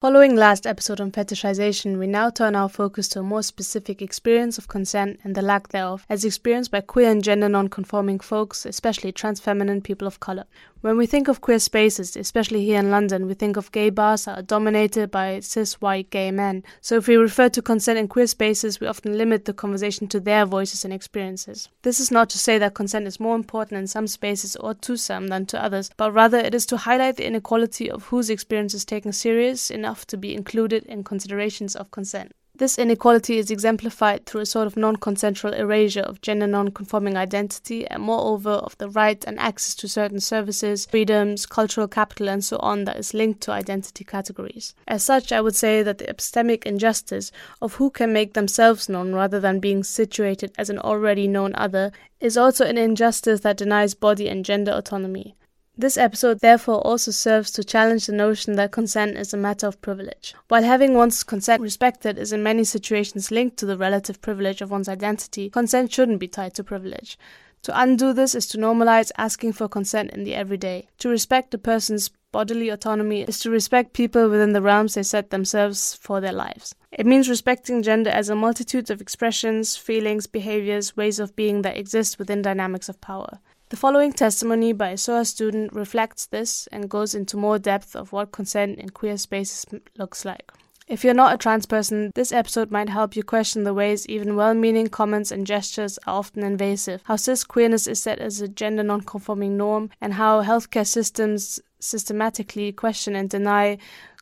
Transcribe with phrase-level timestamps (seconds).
[0.00, 4.56] Following last episode on fetishization, we now turn our focus to a more specific experience
[4.56, 9.12] of consent and the lack thereof, as experienced by queer and gender non-conforming folks, especially
[9.12, 10.46] trans feminine people of color.
[10.80, 14.24] When we think of queer spaces, especially here in London, we think of gay bars
[14.24, 16.64] that are dominated by cis white gay men.
[16.80, 20.20] So if we refer to consent in queer spaces, we often limit the conversation to
[20.20, 21.68] their voices and experiences.
[21.82, 24.96] This is not to say that consent is more important in some spaces or to
[24.96, 28.72] some than to others, but rather it is to highlight the inequality of whose experience
[28.72, 32.30] is taken serious enough to be included in considerations of consent.
[32.54, 37.16] This inequality is exemplified through a sort of non consensual erasure of gender non conforming
[37.16, 42.44] identity and, moreover, of the right and access to certain services, freedoms, cultural capital, and
[42.44, 44.74] so on that is linked to identity categories.
[44.86, 49.12] As such, I would say that the epistemic injustice of who can make themselves known
[49.12, 53.94] rather than being situated as an already known other is also an injustice that denies
[53.94, 55.34] body and gender autonomy.
[55.76, 59.80] This episode therefore also serves to challenge the notion that consent is a matter of
[59.80, 60.34] privilege.
[60.48, 64.70] While having one's consent respected is in many situations linked to the relative privilege of
[64.70, 67.16] one's identity, consent shouldn't be tied to privilege.
[67.62, 70.88] To undo this is to normalize asking for consent in the everyday.
[70.98, 75.30] To respect a person's bodily autonomy is to respect people within the realms they set
[75.30, 76.74] themselves for their lives.
[76.90, 81.76] It means respecting gender as a multitude of expressions, feelings, behaviors, ways of being that
[81.76, 83.40] exist within dynamics of power.
[83.70, 88.12] The following testimony by a SOAS student reflects this and goes into more depth of
[88.12, 89.64] what consent in queer spaces
[89.96, 90.50] looks like.
[90.88, 94.34] If you're not a trans person, this episode might help you question the ways even
[94.34, 98.48] well meaning comments and gestures are often invasive, how cis queerness is set as a
[98.48, 103.78] gender non conforming norm, and how healthcare systems systematically question and deny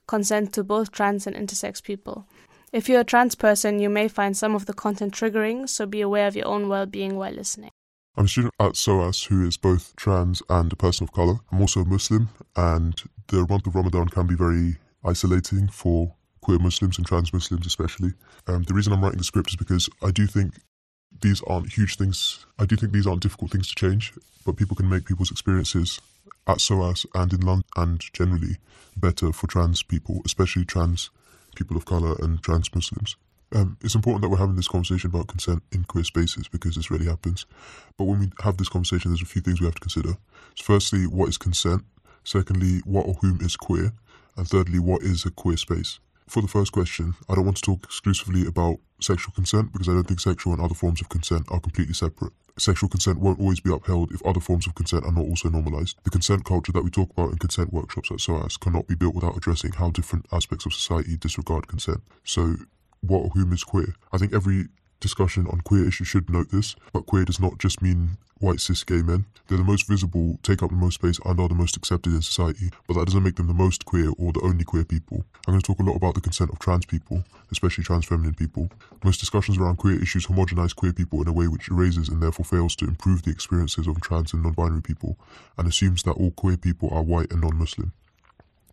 [0.07, 2.27] consent to both trans and intersex people.
[2.71, 6.03] If you're a trans person, you may find some of the content triggering, so be
[6.03, 7.71] aware of your own well being while listening.
[8.19, 11.37] I'm a student at SOAS who is both trans and a person of color.
[11.53, 16.59] I'm also a Muslim, and the month of Ramadan can be very isolating for queer
[16.59, 18.15] Muslims and trans Muslims, especially.
[18.49, 20.55] Um, the reason I'm writing the script is because I do think
[21.21, 22.45] these aren't huge things.
[22.59, 24.13] I do think these aren't difficult things to change,
[24.45, 26.01] but people can make people's experiences
[26.49, 28.57] at SOAS and in London and generally
[28.97, 31.11] better for trans people, especially trans
[31.55, 33.15] people of color and trans Muslims.
[33.55, 36.91] Um, it's important that we're having this conversation about consent in queer spaces because this
[36.91, 37.47] really happens.
[37.97, 40.17] But when we have this conversation, there's a few things we have to consider.
[40.55, 41.85] So firstly, what is consent?
[42.25, 43.93] Secondly, what or whom is queer?
[44.37, 45.99] And thirdly, what is a queer space?
[46.29, 49.93] For the first question, I don't want to talk exclusively about sexual consent because I
[49.93, 52.33] don't think sexual and other forms of consent are completely separate.
[52.59, 55.97] Sexual consent won't always be upheld if other forms of consent are not also normalized.
[56.05, 59.15] The consent culture that we talk about in consent workshops at SOAS cannot be built
[59.15, 62.03] without addressing how different aspects of society disregard consent.
[62.25, 62.57] So
[63.01, 63.95] what or whom is queer.
[64.13, 64.69] I think every
[65.01, 68.85] discussion on queer issues should note this, but queer does not just mean white cis
[68.85, 69.27] gay men.
[69.47, 72.23] They're the most visible, take up the most space, and are the most accepted in
[72.23, 75.25] society, but that doesn't make them the most queer or the only queer people.
[75.47, 78.35] I'm going to talk a lot about the consent of trans people, especially trans feminine
[78.35, 78.71] people.
[79.05, 82.45] Most discussions around queer issues homogenize queer people in a way which erases and therefore
[82.45, 85.19] fails to improve the experiences of trans and non binary people,
[85.57, 87.93] and assumes that all queer people are white and non Muslim.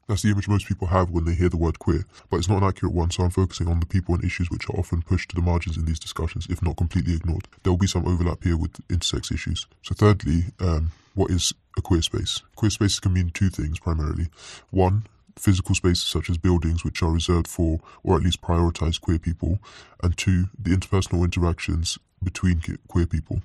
[0.07, 2.61] That's the image most people have when they hear the word queer, but it's not
[2.61, 5.29] an accurate one, so I'm focusing on the people and issues which are often pushed
[5.29, 7.47] to the margins in these discussions, if not completely ignored.
[7.63, 9.65] There will be some overlap here with intersex issues.
[9.81, 12.43] So, thirdly, um, what is a queer space?
[12.55, 14.27] Queer spaces can mean two things primarily.
[14.69, 15.07] One,
[15.37, 19.59] physical spaces such as buildings which are reserved for or at least prioritize queer people,
[20.03, 23.41] and two, the interpersonal interactions between queer people.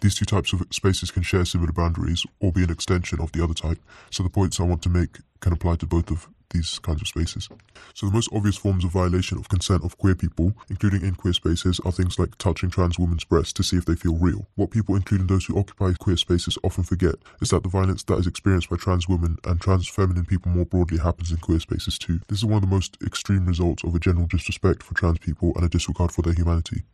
[0.00, 3.44] These two types of spaces can share similar boundaries or be an extension of the
[3.44, 3.78] other type,
[4.10, 7.08] so the points I want to make can apply to both of these kinds of
[7.08, 7.48] spaces.
[7.94, 11.34] So the most obvious forms of violation of consent of queer people, including in queer
[11.34, 14.48] spaces, are things like touching trans women's breasts to see if they feel real.
[14.54, 18.18] What people, including those who occupy queer spaces, often forget is that the violence that
[18.18, 21.98] is experienced by trans women and trans feminine people more broadly happens in queer spaces
[21.98, 22.20] too.
[22.28, 25.52] This is one of the most extreme results of a general disrespect for trans people
[25.56, 26.84] and a disregard for their humanity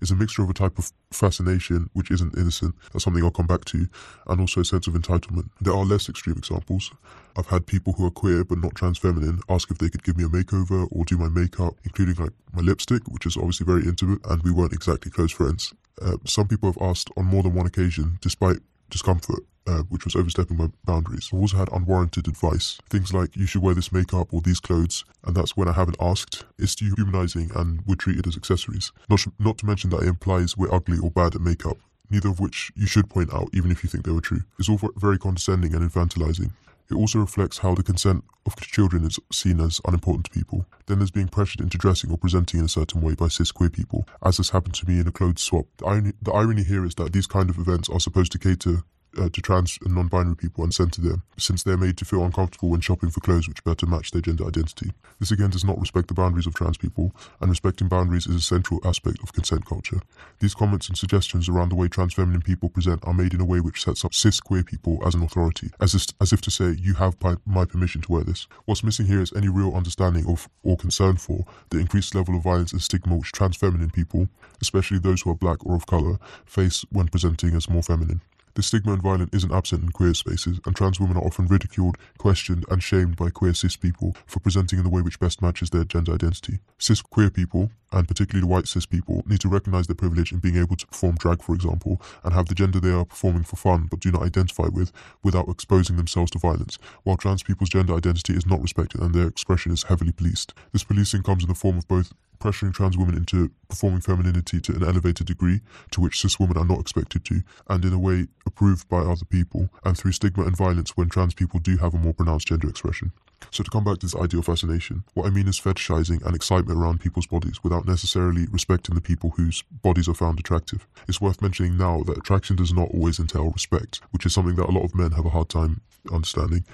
[0.00, 3.46] is a mixture of a type of fascination which isn't innocent, that's something I'll come
[3.46, 3.86] back to,
[4.26, 5.50] and also a sense of entitlement.
[5.60, 6.90] There are less extreme examples.
[7.36, 10.16] I've had people who are queer but not trans feminine ask if they could give
[10.16, 13.84] me a makeover or do my makeup, including like my lipstick, which is obviously very
[13.84, 15.72] intimate, and we weren't exactly close friends.
[16.02, 18.58] Uh, some people have asked on more than one occasion, despite
[18.88, 21.30] discomfort, uh, which was overstepping my boundaries.
[21.32, 22.78] I've also had unwarranted advice.
[22.88, 25.96] Things like, you should wear this makeup or these clothes, and that's when I haven't
[26.00, 26.44] asked.
[26.58, 28.90] It's dehumanizing and we're treated as accessories.
[29.08, 31.78] Not, not to mention that it implies we're ugly or bad at makeup,
[32.10, 34.42] neither of which you should point out, even if you think they were true.
[34.58, 36.50] It's all very condescending and infantilizing.
[36.90, 40.66] It also reflects how the consent of children is seen as unimportant to people.
[40.86, 43.70] Then there's being pressured into dressing or presenting in a certain way by cis queer
[43.70, 45.66] people, as has happened to me in a clothes swap.
[45.76, 48.82] The irony, the irony here is that these kind of events are supposed to cater
[49.18, 52.24] uh, to trans and non-binary people and sent to them, since they're made to feel
[52.24, 54.92] uncomfortable when shopping for clothes which better match their gender identity.
[55.18, 58.40] This again does not respect the boundaries of trans people, and respecting boundaries is a
[58.40, 60.00] central aspect of consent culture.
[60.38, 63.44] These comments and suggestions around the way trans feminine people present are made in a
[63.44, 66.50] way which sets up cis queer people as an authority, as if, as if to
[66.50, 67.16] say, you have
[67.46, 68.46] my permission to wear this.
[68.64, 72.42] What's missing here is any real understanding of or concern for the increased level of
[72.42, 74.28] violence and stigma which trans feminine people,
[74.60, 78.20] especially those who are black or of colour, face when presenting as more feminine.
[78.54, 81.96] The stigma and violence isn't absent in queer spaces, and trans women are often ridiculed,
[82.18, 85.70] questioned, and shamed by queer cis people for presenting in the way which best matches
[85.70, 86.58] their gender identity.
[86.78, 90.56] Cis queer people, and particularly white cis people, need to recognize their privilege in being
[90.56, 93.86] able to perform drag, for example, and have the gender they are performing for fun
[93.90, 94.92] but do not identify with
[95.22, 99.28] without exposing themselves to violence, while trans people's gender identity is not respected and their
[99.28, 100.54] expression is heavily policed.
[100.72, 104.74] This policing comes in the form of both pressuring trans women into performing femininity to
[104.74, 105.60] an elevated degree
[105.90, 109.24] to which cis women are not expected to, and in a way approved by other
[109.28, 112.68] people, and through stigma and violence when trans people do have a more pronounced gender
[112.68, 113.12] expression.
[113.50, 116.78] So, to come back to this ideal fascination, what I mean is fetishizing and excitement
[116.78, 120.86] around people's bodies without necessarily respecting the people whose bodies are found attractive.
[121.08, 124.68] It's worth mentioning now that attraction does not always entail respect, which is something that
[124.68, 125.80] a lot of men have a hard time
[126.12, 126.64] understanding.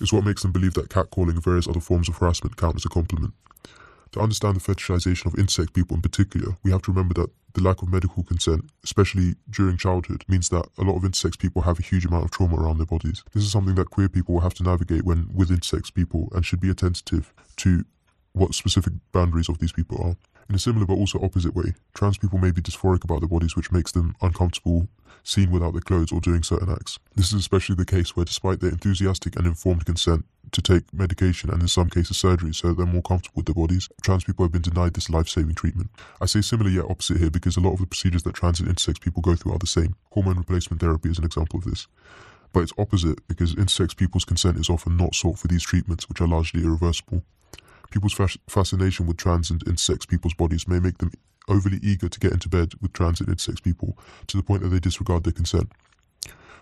[0.00, 2.84] It's what makes them believe that catcalling and various other forms of harassment count as
[2.84, 3.34] a compliment.
[4.12, 7.62] To understand the fetishization of intersex people in particular, we have to remember that the
[7.62, 11.78] lack of medical consent, especially during childhood, means that a lot of intersex people have
[11.78, 13.24] a huge amount of trauma around their bodies.
[13.32, 16.44] This is something that queer people will have to navigate when with intersex people and
[16.44, 17.84] should be attentive to
[18.32, 20.16] what specific boundaries of these people are.
[20.48, 23.56] In a similar but also opposite way, trans people may be dysphoric about their bodies,
[23.56, 24.88] which makes them uncomfortable
[25.22, 26.98] seen without their clothes or doing certain acts.
[27.14, 31.50] This is especially the case where, despite their enthusiastic and informed consent to take medication
[31.50, 34.44] and in some cases surgery so that they're more comfortable with their bodies, trans people
[34.44, 35.90] have been denied this life saving treatment.
[36.20, 38.68] I say similar yet opposite here because a lot of the procedures that trans and
[38.68, 39.94] intersex people go through are the same.
[40.10, 41.86] Hormone replacement therapy is an example of this.
[42.52, 46.20] But it's opposite because intersex people's consent is often not sought for these treatments, which
[46.20, 47.22] are largely irreversible.
[47.92, 48.14] People's
[48.48, 51.12] fascination with trans and intersex people's bodies may make them
[51.46, 53.98] overly eager to get into bed with trans and intersex people
[54.28, 55.70] to the point that they disregard their consent.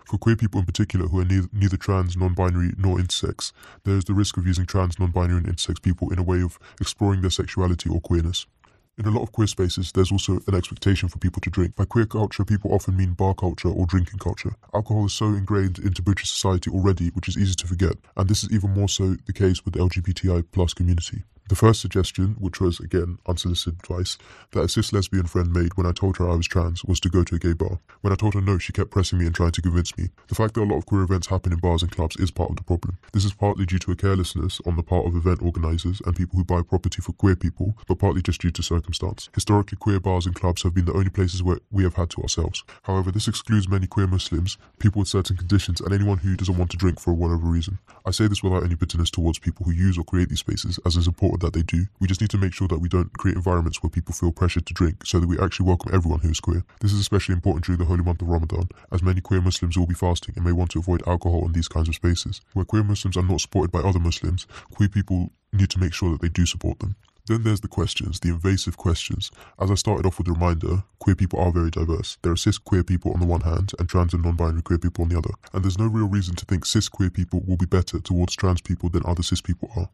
[0.05, 3.53] For queer people in particular who are neither, neither trans, non binary, nor intersex,
[3.85, 6.41] there is the risk of using trans, non binary, and intersex people in a way
[6.41, 8.45] of exploring their sexuality or queerness.
[9.01, 11.75] In a lot of queer spaces, there's also an expectation for people to drink.
[11.75, 14.55] By queer culture, people often mean bar culture or drinking culture.
[14.75, 18.43] Alcohol is so ingrained into British society already, which is easy to forget, and this
[18.43, 21.23] is even more so the case with the LGBTI plus community.
[21.47, 24.17] The first suggestion, which was again unsolicited advice,
[24.51, 27.09] that a cis lesbian friend made when I told her I was trans was to
[27.09, 27.79] go to a gay bar.
[27.99, 30.09] When I told her no, she kept pressing me and trying to convince me.
[30.27, 32.51] The fact that a lot of queer events happen in bars and clubs is part
[32.51, 32.97] of the problem.
[33.11, 36.37] This is partly due to a carelessness on the part of event organisers and people
[36.37, 39.29] who buy property for queer people, but partly just due to circumstance.
[39.33, 42.21] Historically, queer bars and clubs have been the only places where we have had to
[42.21, 42.63] ourselves.
[42.83, 46.71] However, this excludes many queer Muslims, people with certain conditions, and anyone who doesn't want
[46.71, 47.79] to drink for whatever reason.
[48.05, 50.95] I say this without any bitterness towards people who use or create these spaces, as
[50.95, 51.85] it's important that they do.
[51.99, 54.65] We just need to make sure that we don't create environments where people feel pressured
[54.67, 56.63] to drink so that we actually welcome everyone who is queer.
[56.81, 59.87] This is especially important during the holy month of Ramadan, as many queer Muslims will
[59.87, 62.41] be fasting and may want to avoid alcohol in these kinds of spaces.
[62.53, 66.11] Where queer Muslims are not supported by other Muslims, queer people need to make sure
[66.11, 66.95] that they do support them.
[67.27, 69.31] Then there's the questions, the invasive questions.
[69.59, 72.17] As I started off with a reminder, queer people are very diverse.
[72.23, 74.79] There are cis queer people on the one hand and trans and non binary queer
[74.79, 75.31] people on the other.
[75.53, 78.61] And there's no real reason to think cis queer people will be better towards trans
[78.61, 79.89] people than other cis people are.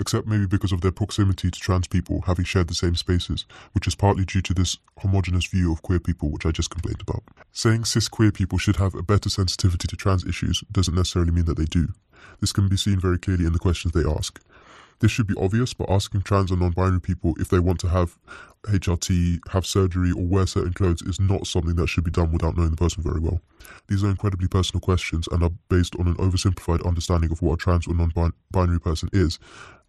[0.00, 3.86] Except maybe because of their proximity to trans people having shared the same spaces, which
[3.86, 7.22] is partly due to this homogenous view of queer people, which I just complained about.
[7.52, 11.44] Saying cis queer people should have a better sensitivity to trans issues doesn't necessarily mean
[11.46, 11.88] that they do.
[12.40, 14.40] This can be seen very clearly in the questions they ask.
[15.02, 17.88] This should be obvious, but asking trans and non binary people if they want to
[17.88, 18.16] have
[18.68, 22.56] HRT, have surgery, or wear certain clothes is not something that should be done without
[22.56, 23.40] knowing the person very well.
[23.88, 27.56] These are incredibly personal questions and are based on an oversimplified understanding of what a
[27.56, 28.12] trans or non
[28.52, 29.40] binary person is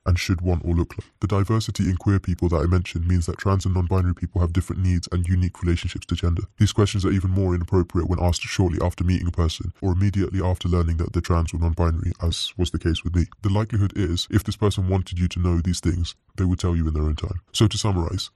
[0.06, 1.08] and should want or look like.
[1.20, 4.42] The diversity in queer people that I mentioned means that trans and non binary people
[4.42, 6.44] have different needs and unique relationships to gender.
[6.58, 10.42] These questions are even more inappropriate when asked shortly after meeting a person or immediately
[10.42, 13.26] after learning that they're trans or non binary, as was the case with me.
[13.42, 16.76] The likelihood is, if this person wanted you to know these things, they would tell
[16.76, 17.42] you in their own time.
[17.52, 18.30] So to summarize,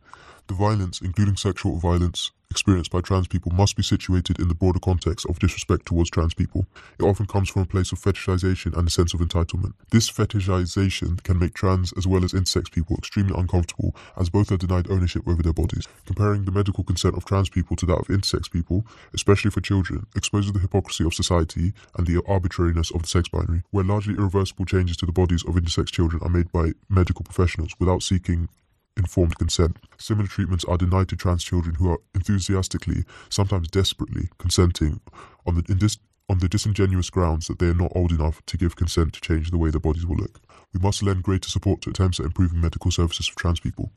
[0.48, 4.80] the violence, including sexual violence, experienced by trans people must be situated in the broader
[4.80, 6.66] context of disrespect towards trans people.
[7.00, 9.74] It often comes from a place of fetishization and a sense of entitlement.
[9.92, 14.58] This fetishization can make trans as well as intersex people extremely uncomfortable as both are
[14.58, 15.88] denied ownership over their bodies.
[16.06, 20.08] Comparing the medical consent of trans people to that of intersex people, especially for children,
[20.16, 24.66] exposes the hypocrisy of society and the arbitrariness of the sex binary, where largely irreversible
[24.66, 28.50] changes to the bodies of intersex children are made by medical professionals without seeking
[28.98, 29.78] informed consent.
[29.98, 35.00] Similar treatments are denied to trans children who are enthusiastically, sometimes desperately, consenting
[35.46, 36.00] on the, dis-
[36.30, 39.52] on the disingenuous grounds that they are not old enough to give consent to change
[39.52, 40.42] the way their bodies will look.
[40.74, 43.92] We must lend greater support to attempts at improving medical services for trans people.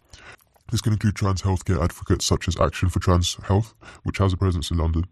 [0.70, 4.36] This can include trans healthcare advocates such as Action for Trans Health, which has a
[4.36, 5.06] presence in London,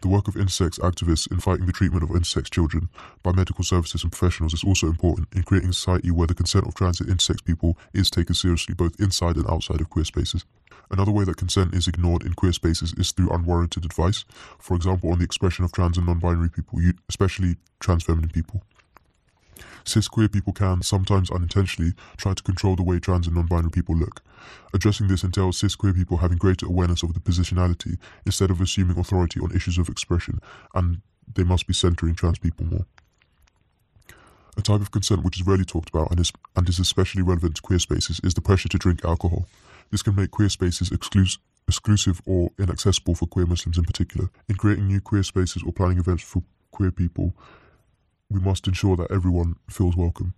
[0.00, 2.88] the work of intersex activists in fighting the treatment of intersex children
[3.22, 6.66] by medical services and professionals is also important in creating a society where the consent
[6.66, 10.44] of trans and intersex people is taken seriously both inside and outside of queer spaces.
[10.90, 14.24] Another way that consent is ignored in queer spaces is through unwarranted advice,
[14.58, 18.62] for example, on the expression of trans and non binary people, especially trans feminine people.
[19.84, 23.70] Cis queer people can, sometimes unintentionally, try to control the way trans and non binary
[23.70, 24.22] people look.
[24.74, 28.98] Addressing this entails cis queer people having greater awareness of the positionality instead of assuming
[28.98, 30.40] authority on issues of expression,
[30.74, 31.00] and
[31.34, 32.86] they must be centering trans people more.
[34.56, 37.56] A type of consent which is rarely talked about and is, and is especially relevant
[37.56, 39.46] to queer spaces is the pressure to drink alcohol.
[39.90, 44.30] This can make queer spaces exclusive exclusive or inaccessible for queer Muslims in particular.
[44.48, 47.34] In creating new queer spaces or planning events for queer people,
[48.30, 50.34] we must ensure that everyone feels welcome.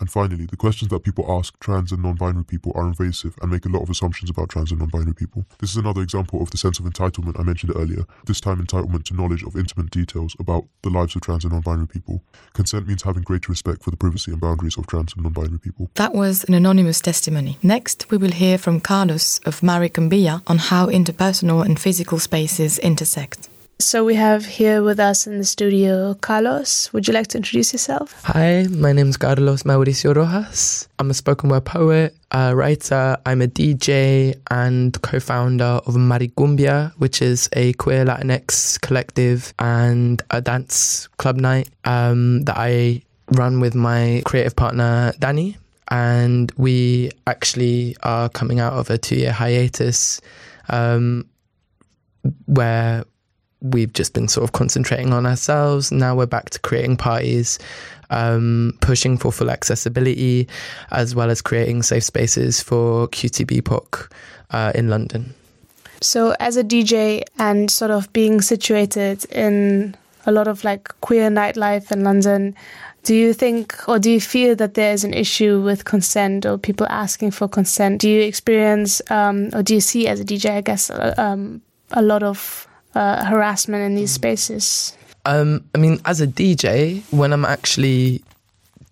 [0.00, 3.52] And finally, the questions that people ask trans and non binary people are invasive and
[3.52, 5.44] make a lot of assumptions about trans and non binary people.
[5.60, 9.04] This is another example of the sense of entitlement I mentioned earlier, this time entitlement
[9.04, 12.20] to knowledge of intimate details about the lives of trans and non binary people.
[12.52, 15.60] Consent means having greater respect for the privacy and boundaries of trans and non binary
[15.60, 15.88] people.
[15.94, 17.58] That was an anonymous testimony.
[17.62, 23.48] Next, we will hear from Carlos of Maricumbia on how interpersonal and physical spaces intersect.
[23.78, 26.92] So we have here with us in the studio Carlos.
[26.92, 28.22] Would you like to introduce yourself?
[28.24, 30.88] Hi, my name is Carlos Mauricio Rojas.
[30.98, 37.20] I'm a spoken word poet, a writer, I'm a DJ and co-founder of Maricumbia, which
[37.20, 43.02] is a queer Latinx collective and a dance club night um, that I
[43.32, 45.56] run with my creative partner Danny.
[45.88, 50.20] And we actually are coming out of a two-year hiatus
[50.70, 51.26] um,
[52.46, 53.04] where
[53.62, 55.92] we've just been sort of concentrating on ourselves.
[55.92, 57.58] Now we're back to creating parties,
[58.10, 60.48] um, pushing for full accessibility,
[60.90, 64.08] as well as creating safe spaces for QT
[64.50, 65.34] uh, in London.
[66.00, 69.94] So, as a DJ and sort of being situated in
[70.26, 72.56] a lot of like queer nightlife in London,
[73.04, 76.86] do you think or do you feel that there's an issue with consent or people
[76.90, 78.00] asking for consent?
[78.00, 81.62] Do you experience um, or do you see as a DJ, I guess, uh, um,
[81.92, 84.96] a lot of uh, harassment in these spaces?
[85.24, 88.22] Um, I mean, as a DJ, when I'm actually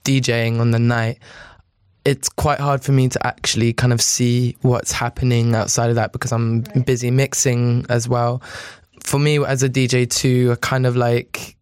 [0.05, 1.19] DJing on the night,
[2.05, 6.13] it's quite hard for me to actually kind of see what's happening outside of that
[6.13, 6.87] because I'm right.
[6.87, 8.43] busy mixing as well.
[9.03, 11.57] For me, as a DJ too, kind of like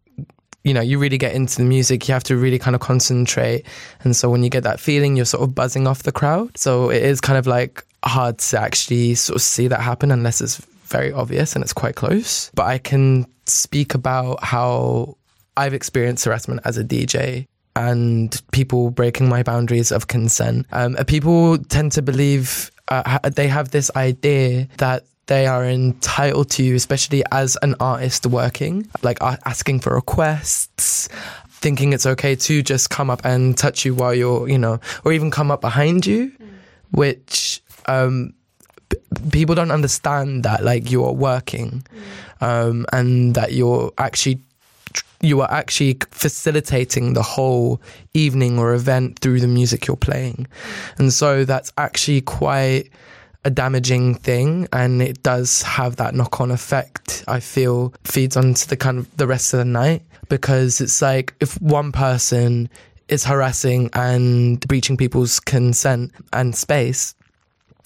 [0.63, 3.65] you know, you really get into the music, you have to really kind of concentrate.
[4.03, 6.57] And so when you get that feeling, you're sort of buzzing off the crowd.
[6.57, 10.41] So it is kind of like hard to actually sort of see that happen unless
[10.41, 12.51] it's very obvious and it's quite close.
[12.53, 15.17] But I can speak about how
[15.55, 20.65] I've experienced harassment as a DJ and people breaking my boundaries of consent.
[20.71, 26.63] Um, people tend to believe uh, they have this idea that they are entitled to,
[26.63, 31.07] you, especially as an artist working, like asking for requests,
[31.49, 35.13] thinking it's okay to just come up and touch you while you're, you know, or
[35.13, 36.49] even come up behind you, mm.
[36.91, 38.33] which um,
[39.31, 41.83] people don't understand that like you're working
[42.41, 42.45] mm.
[42.45, 44.39] um, and that you're actually
[45.21, 47.81] you are actually facilitating the whole
[48.13, 50.99] evening or event through the music you're playing mm.
[50.99, 52.89] and so that's actually quite
[53.45, 58.75] a damaging thing and it does have that knock-on effect i feel feeds onto the
[58.75, 62.69] kind of the rest of the night because it's like if one person
[63.07, 67.15] is harassing and breaching people's consent and space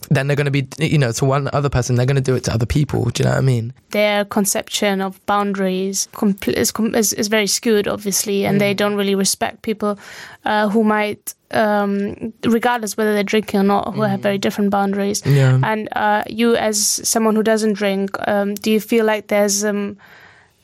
[0.10, 2.36] then they're going to be, you know, to one other person, they're going to do
[2.36, 3.06] it to other people.
[3.06, 3.74] Do you know what I mean?
[3.92, 6.08] Their conception of boundaries
[6.48, 8.60] is, is, is very skewed, obviously, and mm.
[8.60, 9.98] they don't really respect people
[10.46, 14.10] uh, who might, um, regardless whether they're drinking or not, who mm.
[14.10, 15.22] have very different boundaries.
[15.26, 15.60] Yeah.
[15.64, 19.98] And uh, you, as someone who doesn't drink, um, do you feel like there's um,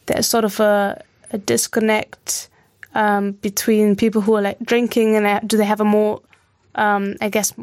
[0.08, 2.50] there's sort of a, a disconnect
[2.96, 6.22] um, between people who are like drinking and do they have a more,
[6.76, 7.54] um, I guess,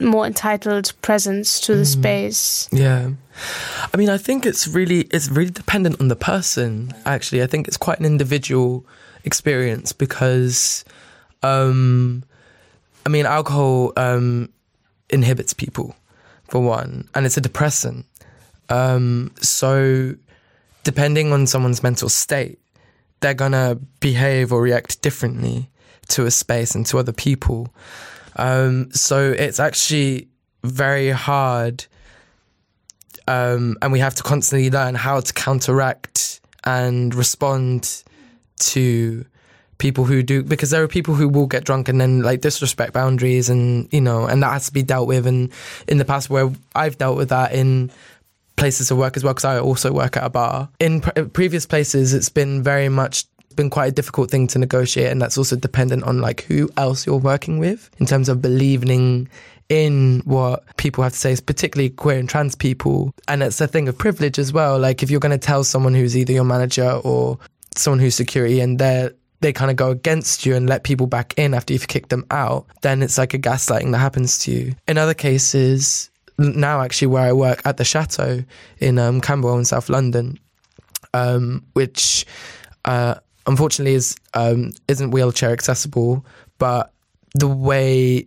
[0.00, 1.86] more entitled presence to the mm.
[1.86, 2.68] space.
[2.72, 3.10] Yeah.
[3.92, 6.92] I mean, I think it's really it's really dependent on the person.
[7.06, 8.86] Actually, I think it's quite an individual
[9.24, 10.84] experience because,
[11.42, 12.24] um,
[13.06, 14.50] I mean, alcohol um,
[15.10, 15.96] inhibits people
[16.48, 18.06] for one, and it's a depressant.
[18.68, 20.14] Um, so,
[20.84, 22.58] depending on someone's mental state,
[23.20, 25.70] they're gonna behave or react differently
[26.08, 27.74] to a space and to other people.
[28.36, 30.28] Um, so it's actually
[30.62, 31.86] very hard
[33.26, 38.02] um, and we have to constantly learn how to counteract and respond
[38.58, 39.24] to
[39.78, 42.92] people who do because there are people who will get drunk and then like disrespect
[42.92, 45.26] boundaries and you know and that has to be dealt with.
[45.26, 45.50] And
[45.88, 47.90] in the past where I've dealt with that in
[48.56, 50.68] places of work as well because I also work at a bar.
[50.78, 53.24] In pre- previous places it's been very much
[53.56, 57.06] been quite a difficult thing to negotiate and that's also dependent on like who else
[57.06, 59.28] you're working with in terms of believing
[59.68, 63.14] in what people have to say, particularly queer and trans people.
[63.28, 64.78] And it's a thing of privilege as well.
[64.78, 67.38] Like if you're going to tell someone who's either your manager or
[67.76, 71.34] someone who's security and they're they kind of go against you and let people back
[71.36, 74.74] in after you've kicked them out, then it's like a gaslighting that happens to you.
[74.88, 78.42] In other cases, now actually where I work at the Chateau
[78.78, 80.38] in um, Camberwell in South London,
[81.12, 82.24] um, which
[82.86, 86.24] uh, unfortunately is um, isn't wheelchair accessible,
[86.58, 86.92] but
[87.34, 88.26] the way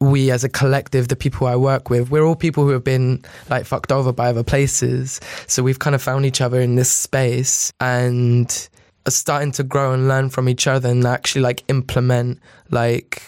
[0.00, 3.24] we as a collective, the people I work with, we're all people who have been
[3.50, 5.20] like fucked over by other places.
[5.46, 8.68] So we've kind of found each other in this space and
[9.06, 12.40] are starting to grow and learn from each other and actually like implement
[12.70, 13.22] like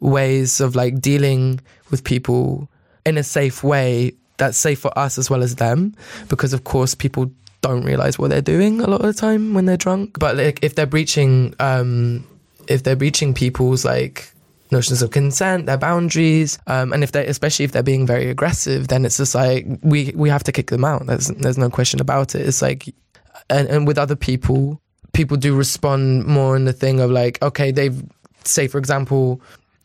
[0.00, 1.60] ways of like dealing
[1.90, 2.68] with people
[3.04, 5.94] in a safe way that's safe for us as well as them.
[6.28, 7.30] Because of course people
[7.62, 10.18] don't realize what they're doing a lot of the time when they're drunk.
[10.18, 12.26] But like if they're breaching um
[12.68, 14.32] if they're breaching people's like
[14.72, 18.88] notions of consent, their boundaries, um, and if they, especially if they're being very aggressive,
[18.88, 21.06] then it's just like we we have to kick them out.
[21.06, 22.46] There's there's no question about it.
[22.46, 22.94] It's like,
[23.48, 24.80] and, and with other people,
[25.12, 28.02] people do respond more in the thing of like, okay, they've
[28.44, 29.40] say for example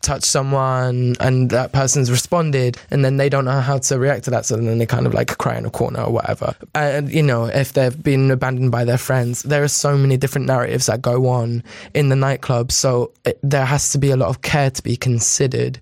[0.05, 4.31] touch someone and that person's responded and then they don't know how to react to
[4.31, 6.55] that so then they kind of like cry in a corner or whatever.
[6.75, 10.47] And you know if they've been abandoned by their friends there are so many different
[10.47, 14.29] narratives that go on in the nightclub so it, there has to be a lot
[14.29, 15.79] of care to be considered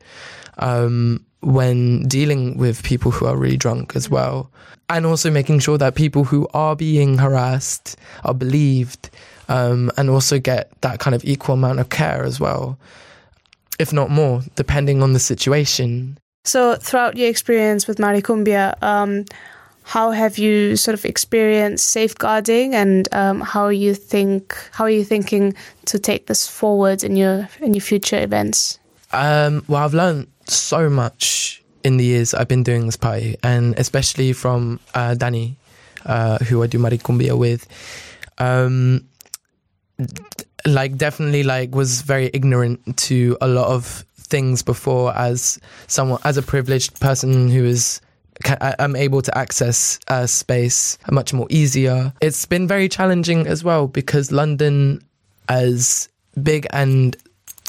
[0.57, 4.49] um, when dealing with people who are really drunk as well.
[4.89, 9.09] And also making sure that people who are being harassed are believed
[9.49, 12.77] um, and also get that kind of equal amount of care as well
[13.83, 16.17] if not more, depending on the situation.
[16.45, 19.25] So, throughout your experience with Maricumbia, um,
[19.83, 25.03] how have you sort of experienced safeguarding, and um, how you think how are you
[25.03, 25.53] thinking
[25.85, 28.79] to take this forward in your in your future events?
[29.11, 33.77] Um, well, I've learned so much in the years I've been doing this party, and
[33.77, 35.57] especially from uh, Danny,
[36.05, 37.67] uh, who I do Maricumbia with.
[38.37, 39.05] Um,
[40.65, 46.37] like definitely like was very ignorant to a lot of things before as someone as
[46.37, 48.01] a privileged person who is
[48.59, 52.11] I'm able to access uh, space much more easier.
[52.19, 55.03] It's been very challenging as well because London,
[55.49, 56.09] as
[56.41, 57.15] big and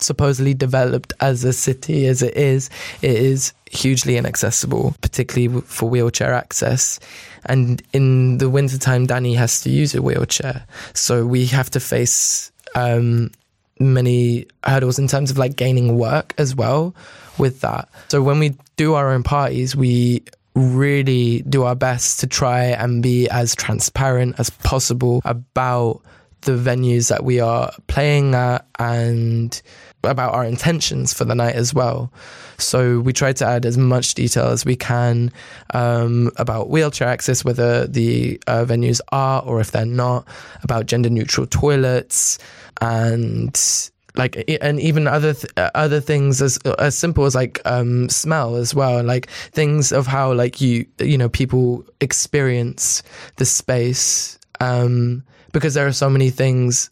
[0.01, 2.71] supposedly developed as a city as it is,
[3.03, 6.99] it is hugely inaccessible, particularly for wheelchair access.
[7.47, 10.67] And in the wintertime, Danny has to use a wheelchair.
[10.95, 13.31] So we have to face um,
[13.79, 16.95] many hurdles in terms of like gaining work as well
[17.39, 17.89] with that.
[18.09, 20.23] So when we do our own parties, we
[20.55, 26.01] really do our best to try and be as transparent as possible about
[26.45, 29.61] the venues that we are playing at and
[30.03, 32.13] about our intentions for the night as well.
[32.59, 35.33] So we try to add as much detail as we can
[35.73, 40.27] um, about wheelchair access, whether the uh, venues are or if they're not,
[40.63, 42.39] about gender neutral toilets,
[42.81, 48.55] and like and even other th- other things as as simple as like um, smell
[48.55, 53.03] as well like things of how like you you know people experience
[53.37, 55.25] the space um,
[55.55, 56.91] because there are so many things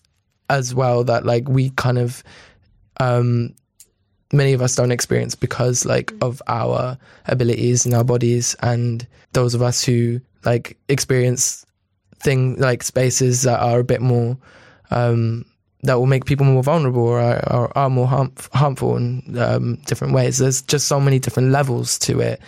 [0.48, 2.22] as well that like we kind of
[3.00, 3.54] um,
[4.32, 6.96] many of us don't experience because like of our
[7.26, 11.66] abilities and our bodies and those of us who like experience
[12.20, 14.38] thing like spaces that are a bit more
[14.90, 15.44] um,
[15.82, 19.76] that will make people more vulnerable or are, are, are more harm, harmful in um,
[19.86, 20.38] different ways.
[20.38, 22.40] There's just so many different levels to it.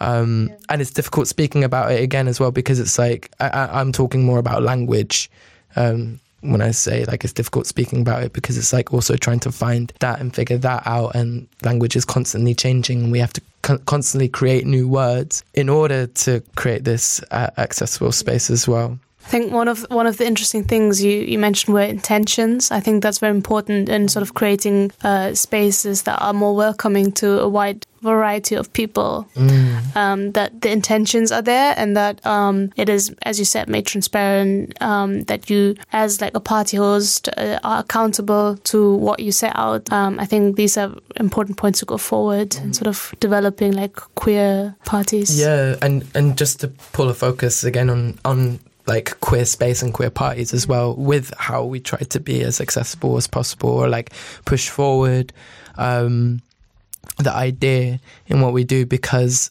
[0.00, 0.56] Um, yeah.
[0.68, 4.24] And it's difficult speaking about it again as well because it's like I, am talking
[4.24, 5.30] more about language.
[5.76, 9.38] Um, when I say like it's difficult speaking about it because it's like also trying
[9.40, 13.32] to find that and figure that out, and language is constantly changing, and we have
[13.34, 18.66] to con- constantly create new words in order to create this uh, accessible space as
[18.66, 18.98] well.
[19.24, 22.70] I think one of one of the interesting things you, you mentioned were intentions.
[22.70, 27.12] I think that's very important in sort of creating uh, spaces that are more welcoming
[27.12, 29.28] to a wide variety of people.
[29.34, 29.96] Mm.
[29.96, 33.86] Um, that the intentions are there and that um, it is, as you said, made
[33.86, 34.80] transparent.
[34.82, 39.52] Um, that you, as like a party host, uh, are accountable to what you set
[39.54, 39.90] out.
[39.92, 43.94] Um, I think these are important points to go forward and sort of developing like
[44.16, 45.38] queer parties.
[45.38, 49.94] Yeah, and and just to pull a focus again on on like queer space and
[49.94, 53.88] queer parties as well with how we try to be as accessible as possible or
[53.88, 54.12] like
[54.44, 55.32] push forward
[55.76, 56.40] um
[57.18, 59.50] the idea in what we do because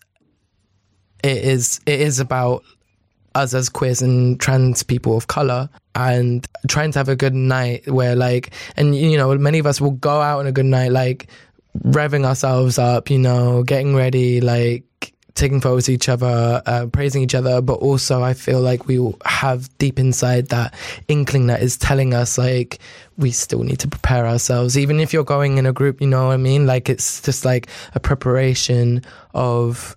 [1.23, 2.63] it is it is about
[3.35, 7.87] us as queers and trans people of color and trying to have a good night
[7.89, 10.91] where like and you know many of us will go out on a good night
[10.91, 11.27] like
[11.83, 17.21] revving ourselves up you know getting ready like taking photos of each other uh, praising
[17.21, 20.73] each other but also i feel like we all have deep inside that
[21.07, 22.79] inkling that is telling us like
[23.17, 24.77] we still need to prepare ourselves.
[24.77, 26.65] Even if you're going in a group you know what i mean?
[26.65, 29.95] Like it's just like a preparation of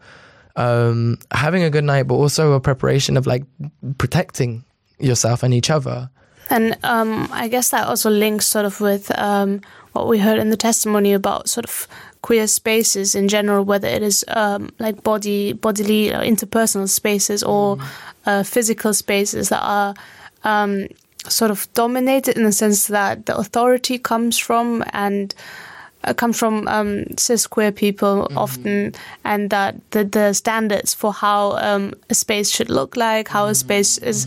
[0.56, 3.44] um having a good night but also a preparation of like
[3.98, 4.64] protecting
[4.98, 6.10] yourself and each other.
[6.50, 10.50] And um, I guess that also links sort of with um, what we heard in
[10.50, 11.88] the testimony about sort of
[12.24, 17.76] queer spaces in general, whether it is um, like body, bodily, or interpersonal spaces or
[18.24, 19.94] uh, physical spaces that are
[20.42, 20.88] um,
[21.28, 25.34] sort of dominated in the sense that the authority comes from and
[26.04, 31.52] uh, come from um, cis queer people often, and that the, the standards for how
[31.58, 34.26] um, a space should look like, how a space is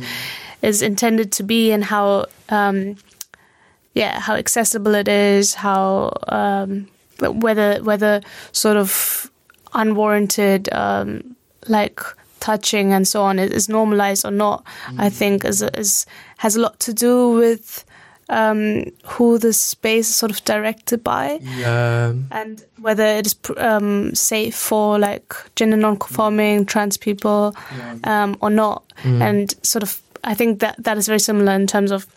[0.62, 2.96] is intended to be, and how um,
[3.96, 6.88] yeah how accessible it is, how um,
[7.20, 9.32] whether whether sort of
[9.74, 11.36] unwarranted um,
[11.68, 12.00] like
[12.40, 14.64] touching and so on is, normalized or not.
[14.98, 16.06] I think is is
[16.38, 17.84] has a lot to do with
[18.30, 22.14] um, who the space is sort of directed by yeah.
[22.32, 27.56] and whether it is pr- um, safe for like gender non-conforming trans people
[28.04, 28.84] um, or not.
[29.22, 32.08] And sort of i think that that is very similar in terms of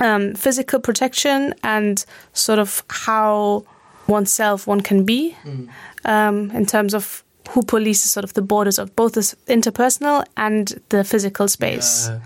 [0.00, 3.64] um, physical protection and sort of how
[4.08, 5.36] oneself one can be
[6.04, 10.80] um, in terms of who polices sort of the borders of both the interpersonal and
[10.88, 12.20] the physical space Yeah.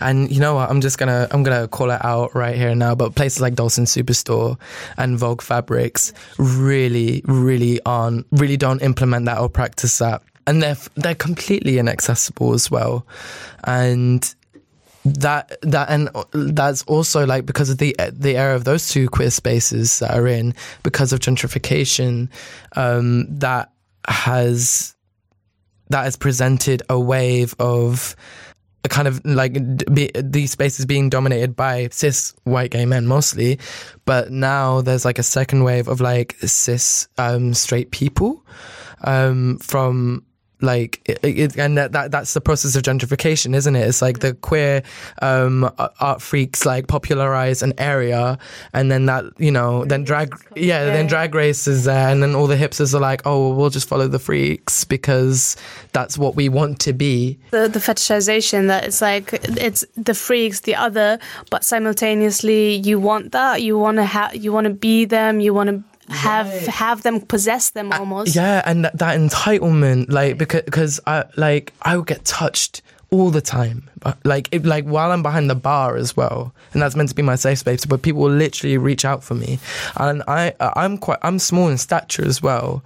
[0.00, 0.68] And you know what?
[0.68, 2.94] I'm just gonna I'm gonna call it out right here now.
[2.96, 4.58] But places like Dalston Superstore
[4.96, 10.76] and Vogue Fabrics really, really aren't really don't implement that or practice that, and they're
[10.96, 13.06] they're completely inaccessible as well,
[13.64, 14.34] and
[15.04, 19.30] that that and that's also like because of the the era of those two queer
[19.30, 22.28] spaces that are in because of gentrification
[22.76, 23.72] um that
[24.06, 24.94] has
[25.88, 28.14] that has presented a wave of
[28.84, 29.52] a kind of like
[29.92, 33.58] be, these spaces being dominated by cis white gay men mostly.
[34.06, 38.44] But now there's like a second wave of like cis um straight people
[39.02, 40.24] um from
[40.62, 43.86] like it, it, and that, that that's the process of gentrification isn't it?
[43.86, 44.82] It's like the queer
[45.22, 45.70] um
[46.00, 48.38] art freaks like popularize an area
[48.72, 52.34] and then that you know then drag yeah, then drag race is there and then
[52.34, 55.56] all the hipsters are like oh well, we'll just follow the freaks because
[55.92, 57.38] that's what we want to be.
[57.50, 61.18] The the fetishization that it's like it's the freaks the other
[61.50, 65.54] but simultaneously you want that you want to have you want to be them you
[65.54, 68.34] want to have have them possess them almost.
[68.34, 73.30] Yeah, and that, that entitlement, like because because I like I would get touched all
[73.30, 73.90] the time,
[74.24, 77.22] like if, like while I'm behind the bar as well, and that's meant to be
[77.22, 77.84] my safe space.
[77.84, 79.58] But people will literally reach out for me,
[79.96, 82.84] and I I'm quite I'm small in stature as well,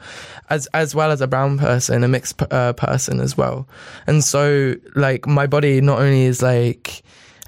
[0.51, 3.67] as as well as a brown person, a mixed uh, person as well,
[4.07, 7.03] and so like my body not only is like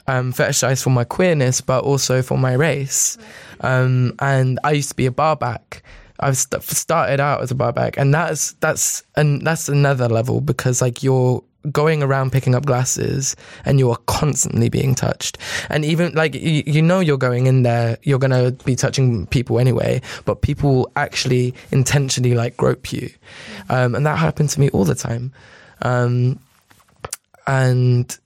[0.08, 3.18] um, fetishized for my queerness, but also for my race.
[3.60, 5.82] Um, and I used to be a barback.
[6.20, 10.80] I've st- started out as a barback, and that's that's and that's another level because
[10.80, 11.42] like you're
[11.72, 15.36] going around picking up glasses and you are constantly being touched
[15.68, 19.26] and even like you, you know you're going in there you're going to be touching
[19.26, 23.10] people anyway but people actually intentionally like grope you
[23.68, 25.32] um, and that happened to me all the time
[25.82, 26.38] um,
[27.46, 28.18] and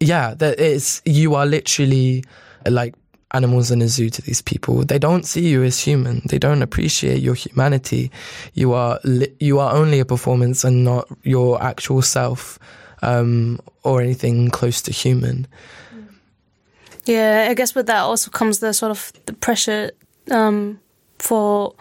[0.00, 2.24] yeah, that it's you are literally
[2.68, 2.94] like
[3.32, 4.84] animals in a zoo to these people.
[4.84, 6.22] They don't see you as human.
[6.26, 8.10] They don't appreciate your humanity.
[8.54, 12.58] You are li- you are only a performance and not your actual self
[13.02, 15.46] um, or anything close to human.
[17.04, 19.90] Yeah, I guess with that also comes the sort of the pressure
[20.30, 20.78] um,
[21.18, 21.74] for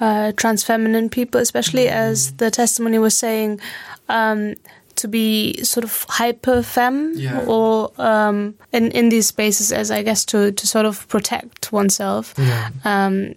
[0.00, 3.60] uh, trans feminine people, especially as the testimony was saying,
[4.08, 4.54] um,
[4.96, 7.44] to be sort of hyper femme Yeah.
[7.46, 12.34] or um, in in these spaces as I guess to to sort of protect oneself.
[12.38, 12.70] Yeah.
[12.84, 13.34] Um,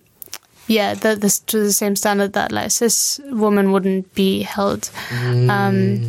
[0.70, 4.90] yeah, the, this to the same standard that like cis woman wouldn't be held.
[5.50, 6.02] Um,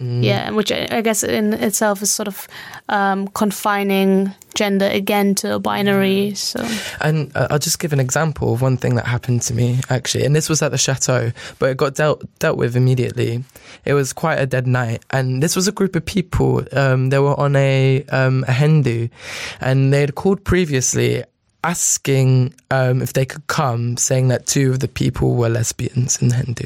[0.00, 2.46] Mm, Yeah, which I, guess in itself is sort of
[2.88, 6.34] um, confining gender again to a binary.
[6.34, 6.66] So
[7.00, 10.24] And uh, I'll just give an example of one thing that happened to me actually,
[10.24, 13.44] and this was at the chateau, but it got dealt dealt with immediately.
[13.84, 16.64] It was quite a dead night, and this was a group of people.
[16.72, 19.08] Um, they were on a um, a hen do,
[19.60, 21.24] and they had called previously
[21.66, 26.30] asking um, if they could come, saying that two of the people were lesbians in
[26.30, 26.64] hen do,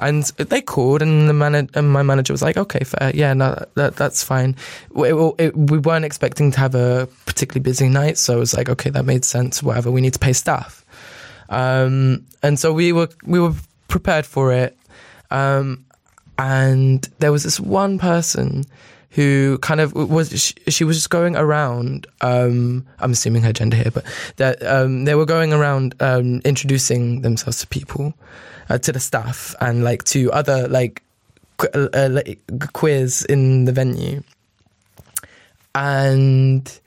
[0.00, 3.64] and they called, and the man- and my manager was like, "Okay, fair, yeah, no,
[3.74, 4.56] that, that's fine."
[4.90, 8.68] We, it, we weren't expecting to have a particularly busy night, so I was like,
[8.68, 9.62] "Okay, that made sense.
[9.62, 10.84] Whatever, we need to pay staff,"
[11.48, 13.54] um, and so we were we were
[13.86, 14.76] prepared for it,
[15.30, 15.84] um,
[16.36, 18.64] and there was this one person
[19.16, 23.76] who kind of was she, she was just going around um i'm assuming her gender
[23.76, 24.04] here but
[24.36, 28.14] that um they were going around um introducing themselves to people
[28.68, 31.02] uh, to the staff and like to other like
[31.74, 32.40] uh, uh, like
[32.72, 34.22] queers in the venue.
[35.74, 36.80] And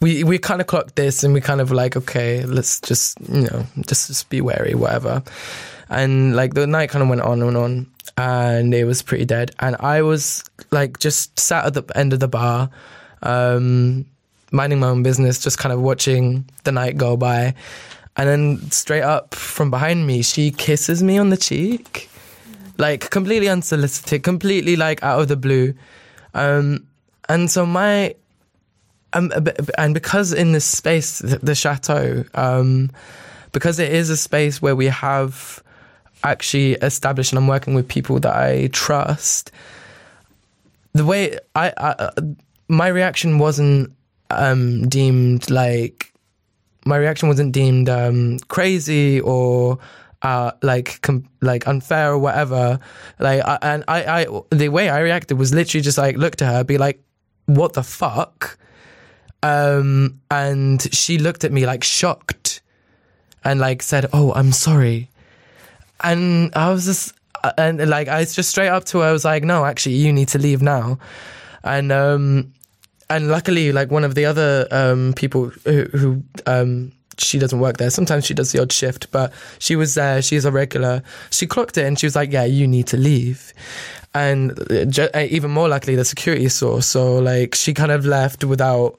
[0.00, 3.42] we we kind of clocked this and we kind of like okay let's just you
[3.42, 5.22] know just, just be wary whatever.
[5.88, 9.50] And like the night kind of went on and on and it was pretty dead.
[9.58, 12.70] And i was like just sat at the end of the bar
[13.22, 14.04] um
[14.52, 17.54] minding my own business just kind of watching the night go by.
[18.16, 22.08] And then straight up from behind me she kisses me on the cheek.
[22.78, 25.74] Like completely unsolicited completely like out of the blue.
[26.34, 26.86] Um
[27.28, 28.14] and so my
[29.12, 29.32] um,
[29.78, 32.90] and because in this space, the, the chateau, um,
[33.52, 35.62] because it is a space where we have
[36.30, 39.50] actually established, and I'm working with people that I trust.
[40.92, 42.10] The way I, I
[42.68, 43.92] my reaction wasn't
[44.30, 46.12] um, deemed like
[46.84, 49.78] my reaction wasn't deemed um, crazy or
[50.22, 52.78] uh, like com- like unfair or whatever.
[53.18, 56.46] Like, I, and I, I, the way I reacted was literally just like look to
[56.46, 57.02] her, be like,
[57.46, 58.58] "What the fuck?"
[59.42, 62.62] Um, and she looked at me like shocked,
[63.44, 65.10] and like said, "Oh, I'm sorry."
[66.00, 69.24] And I was just, uh, and like I just straight up to her, I was
[69.24, 70.98] like, "No, actually, you need to leave now."
[71.64, 72.52] And um,
[73.08, 77.78] and luckily, like one of the other um, people who, who um, she doesn't work
[77.78, 77.90] there.
[77.90, 80.20] Sometimes she does the odd shift, but she was there.
[80.22, 81.02] She's a regular.
[81.30, 83.52] She clocked it and she was like, "Yeah, you need to leave."
[84.14, 86.80] And uh, uh, even more luckily, the security saw.
[86.80, 88.98] So like she kind of left without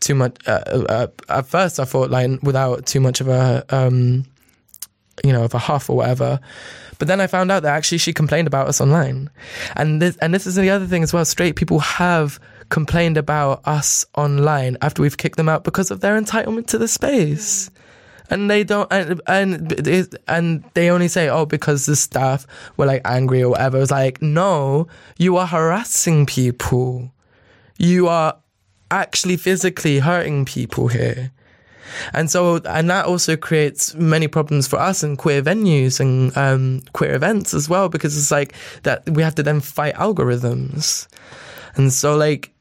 [0.00, 0.36] too much.
[0.46, 4.24] Uh, uh, at first, I thought like without too much of a um,
[5.24, 6.40] you know of a huff or whatever.
[6.98, 9.30] But then I found out that actually she complained about us online,
[9.76, 11.24] and this and this is the other thing as well.
[11.24, 16.20] Straight people have complained about us online after we've kicked them out because of their
[16.20, 17.70] entitlement to the space.
[18.30, 23.00] And they don't, and and and they only say, "Oh, because the staff were like
[23.06, 27.10] angry or whatever." It's like, no, you are harassing people.
[27.78, 28.36] You are
[28.90, 31.32] actually physically hurting people here.
[32.12, 36.82] And so, and that also creates many problems for us in queer venues and um,
[36.92, 41.08] queer events as well, because it's like that we have to then fight algorithms.
[41.76, 42.52] And so, like,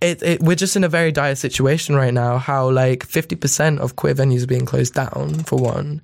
[0.00, 2.36] it, it we're just in a very dire situation right now.
[2.36, 6.02] How like fifty percent of queer venues are being closed down for one.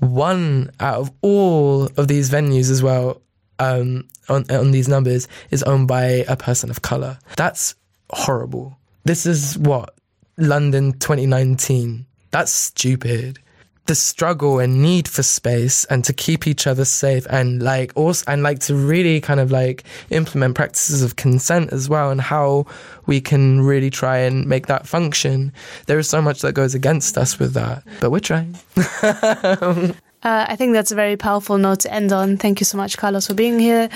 [0.00, 3.20] One out of all of these venues as well
[3.58, 7.18] um, on on these numbers is owned by a person of color.
[7.36, 7.74] That's
[8.10, 8.78] horrible.
[9.04, 9.94] This is what
[10.36, 12.06] London 2019.
[12.30, 13.38] That's stupid.
[13.86, 18.24] The struggle and need for space and to keep each other safe and like also
[18.26, 22.64] and like to really kind of like implement practices of consent as well and how
[23.04, 25.52] we can really try and make that function.
[25.86, 28.58] There is so much that goes against us with that, but we're trying.
[29.02, 29.92] uh,
[30.22, 32.38] I think that's a very powerful note to end on.
[32.38, 33.90] Thank you so much, Carlos, for being here.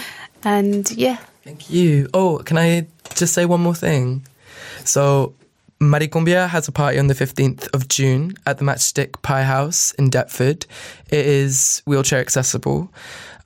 [0.44, 1.16] And yeah,
[1.48, 2.11] Thank you.
[2.12, 4.27] Oh, can I just say one more thing?
[4.85, 5.33] So,
[5.81, 10.11] Maricumbia has a party on the 15th of June at the Matchstick Pie House in
[10.11, 10.67] Deptford.
[11.09, 12.93] It is wheelchair accessible.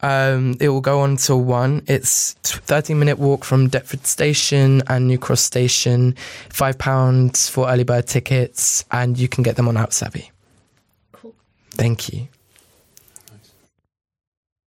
[0.00, 1.82] Um, it will go on till 1.
[1.88, 6.16] It's 13 minute walk from Deptford Station and New Cross Station.
[6.48, 10.30] £5 for early bird tickets, and you can get them on Outsavvy.
[11.12, 11.34] Cool.
[11.72, 12.28] Thank you.